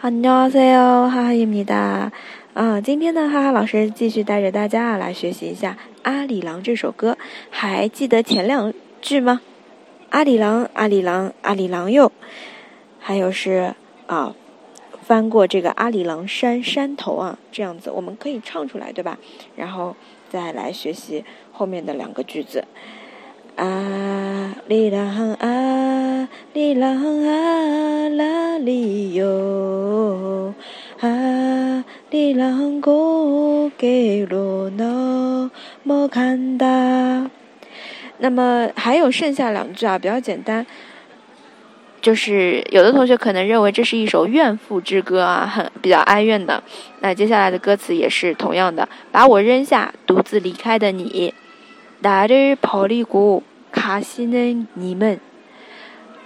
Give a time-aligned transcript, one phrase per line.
[0.00, 2.12] 哈喽哈喽哈哈玉米达。
[2.54, 7.18] 啊今天呢哈哈老师继续带着大家来学习一下阿里郎这首歌
[7.50, 9.40] 还记得前两句吗？
[10.10, 12.12] 阿里郎阿里郎阿里郎哟。
[13.00, 13.74] 还有是
[14.06, 14.32] 啊
[15.02, 19.18] 翻过这个阿里郎山山头啊这样子我们可以唱出来对吧？
[19.56, 19.96] 然后
[20.30, 22.64] 再来学习后面的两个句子。
[23.56, 25.77] 阿里郎啊
[26.57, 30.53] 里郎，阿拉里哟，
[30.99, 35.51] 阿里郎过给罗诺
[35.83, 37.29] 莫看达。
[38.19, 40.65] 那么还有剩下两句啊，比较简单，
[42.01, 46.63] 就是有的同学可能认为这是一首怨妇之歌啊，很比较哀怨的。
[47.01, 51.33] 那接下来的歌词也是同样的，把我扔下，独自离开的你。
[52.03, 55.21] 나를버리고가시는니 们，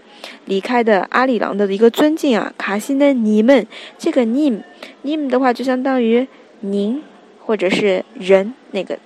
[0.47, 2.53] 离开的阿里郎的一个尊敬啊。
[2.59, 3.67] 卡西는니们
[3.99, 4.63] 这个님
[5.05, 6.27] 님的话就相当于。
[6.63, 7.03] 您
[7.39, 8.99] 或者是人那个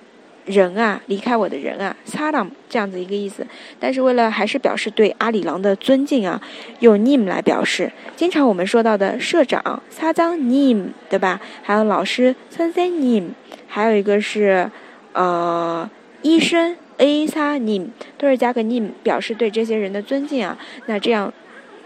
[0.50, 3.46] 人啊，离开我的人啊，萨拉姆这样子一个意思。
[3.78, 6.40] 但是为了还是表示对阿里郎的尊敬啊，
[6.80, 7.90] 用 nim 来表示。
[8.16, 11.40] 经常我们说到的社长萨张 nim 对吧？
[11.62, 13.30] 还有老师森森 nim，
[13.66, 14.70] 还有一个是
[15.12, 15.88] 呃
[16.22, 20.58] 医生 a 萨 nim，都是加个 nim 表示对这些人的尊敬啊。
[20.86, 21.32] 那这样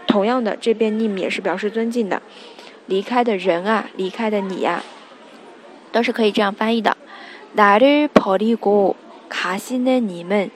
[0.07, 2.21] 同样的这边 nim 也是表示尊敬的。
[2.87, 4.83] 离开的人啊，离开的你呀。
[5.91, 6.97] 都是可以这样翻译的。
[7.54, 10.50] 나를버리고가시는니 们，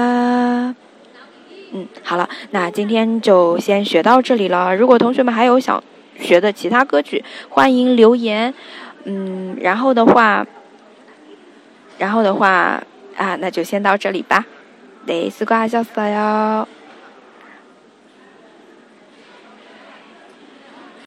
[1.73, 4.77] 嗯，好了，那今天就先学到这里了。
[4.77, 5.83] 如果同学们还有想
[6.21, 8.53] 学的其他歌曲，欢迎留言。
[9.05, 10.47] 嗯，然后的话，
[11.97, 12.83] 然后的话
[13.17, 14.45] 啊，那就先到这里吧。
[15.07, 16.69] 得斯瓜小色哟。